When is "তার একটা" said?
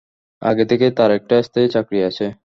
0.97-1.35